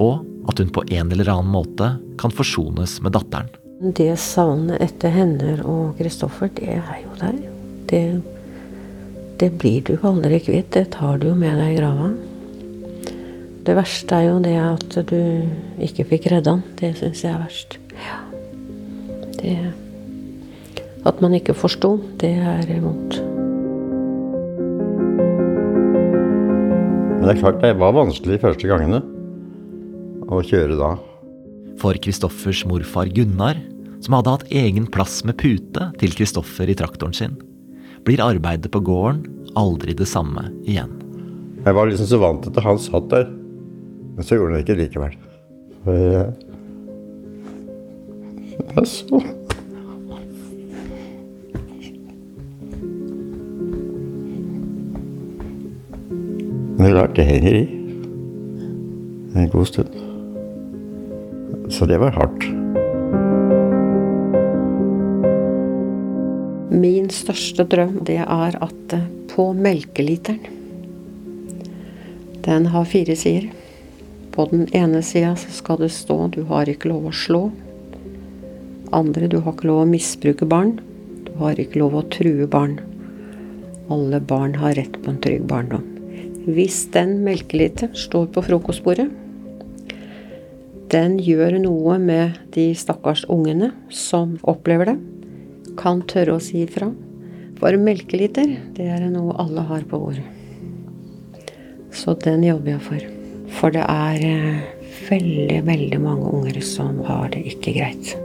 [0.00, 3.50] Og at hun på en eller annen måte kan forsones med datteren.
[3.80, 7.36] Det savnet etter henne og Kristoffer, det er jo der.
[7.90, 8.02] Det,
[9.40, 10.70] det blir du aldri kvitt.
[10.76, 12.10] Det tar du jo med deg i grava.
[13.66, 15.20] Det verste er jo det at du
[15.84, 16.64] ikke fikk redda han.
[16.80, 17.78] Det syns jeg er verst.
[17.98, 18.20] Ja.
[19.40, 19.56] Det
[21.08, 23.20] At man ikke forsto, det er vondt.
[27.16, 29.00] Men det er klart det var vanskelig de første gangene
[30.30, 30.94] å kjøre da.
[31.80, 33.56] For Kristoffers morfar Gunnar,
[34.04, 37.36] som hadde hatt egen plass med pute til Kristoffer i traktoren sin,
[38.04, 39.24] blir arbeidet på gården
[39.60, 40.92] aldri det samme igjen.
[41.64, 43.26] Jeg var liksom så vant til at han satt der,
[44.16, 45.18] men så gjorde han det ikke likevel.
[45.84, 46.32] For eh,
[48.60, 49.20] det er så
[56.80, 57.68] Men det henger i
[59.34, 59.88] en god stund.
[61.68, 62.46] Så det var hardt.
[66.72, 70.40] Min største drøm, det er at eh, på melkeliteren
[72.48, 73.50] Den har fire sider.
[74.32, 77.52] På den ene sida skal det stå 'du har ikke lov å slå'.
[78.92, 80.78] Andre 'du har ikke lov å misbruke barn'.
[81.28, 82.80] Du har ikke lov å true barn.
[83.90, 85.99] Alle barn har rett på en trygg barndom.
[86.48, 89.10] Hvis den melkeliteren står på frokostbordet,
[90.90, 94.96] den gjør noe med de stakkars ungene som opplever det.
[95.78, 96.88] Kan tørre å si ifra.
[97.60, 100.24] For melkeliter, det er noe alle har på bordet.
[101.92, 103.06] Så den jobber jeg for.
[103.60, 104.64] For det er eh,
[105.10, 108.16] veldig, veldig mange unger som har det ikke greit.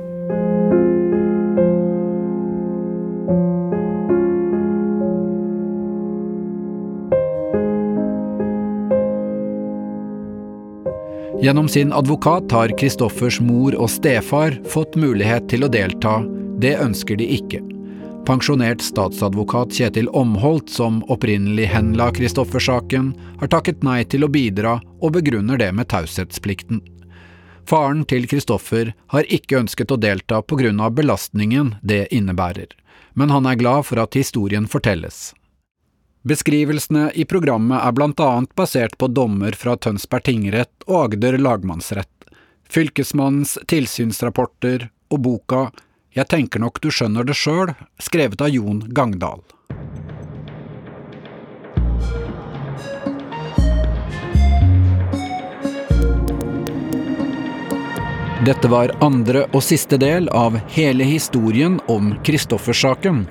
[11.45, 16.15] Gjennom sin advokat har Kristoffers mor og stefar fått mulighet til å delta.
[16.57, 17.59] Det ønsker de ikke.
[18.25, 25.13] Pensjonert statsadvokat Kjetil Omholt, som opprinnelig henla Kristoffer-saken, har takket nei til å bidra og
[25.19, 26.81] begrunner det med taushetsplikten.
[27.69, 32.73] Faren til Kristoffer har ikke ønsket å delta av belastningen det innebærer,
[33.13, 35.35] men han er glad for at historien fortelles.
[36.25, 37.91] Beskrivelsene i programmet er
[38.25, 42.25] annet basert på dommer fra Tønsberg tingrett og Agder lagmannsrett,
[42.65, 45.69] fylkesmannens tilsynsrapporter og boka
[46.17, 49.43] Jeg tenker nok du skjønner det sjøl, skrevet av Jon Gangdal.
[58.49, 63.27] Dette var andre og siste del av hele historien om Kristoffer-saken.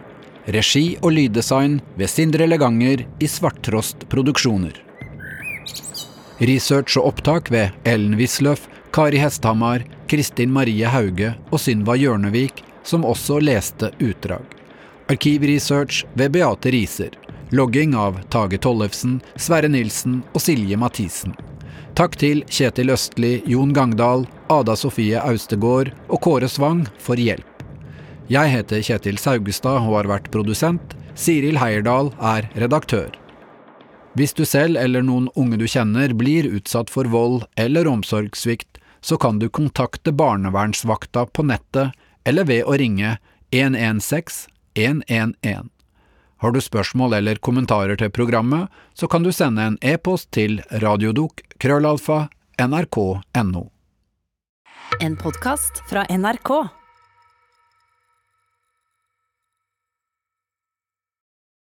[0.46, 4.76] Regi og lyddesign ved Sindre Leganger i Svarttrost Produksjoner.
[6.44, 13.06] Research og opptak ved Ellen Wisløff, Kari Hesthamar, Kristin Marie Hauge og Synva Hjørnevik, som
[13.08, 14.44] også leste utdrag.
[15.08, 17.16] Arkivresearch ved Beate Riser.
[17.50, 21.32] Logging av Tage Tollefsen, Sverre Nilsen og Silje Mathisen.
[21.96, 27.53] Takk til Kjetil Østli, Jon Gangdal, Ada Sofie Austegård og Kåre Svang for hjelp.
[28.32, 30.94] Jeg heter Kjetil Saugestad og har vært produsent.
[31.12, 33.12] Siril Heierdal er redaktør.
[34.16, 39.18] Hvis du selv eller noen unge du kjenner blir utsatt for vold eller omsorgssvikt, så
[39.20, 41.92] kan du kontakte barnevernsvakta på nettet
[42.24, 43.18] eller ved å ringe
[43.52, 45.68] 116 111.
[46.40, 51.44] Har du spørsmål eller kommentarer til programmet, så kan du sende en e-post til radiodok
[52.64, 53.66] nrk.no.
[55.00, 56.83] En podkast fra NRK.